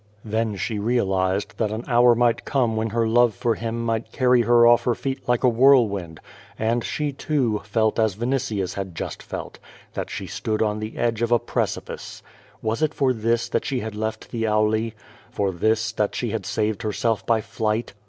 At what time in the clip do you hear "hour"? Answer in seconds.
1.87-2.15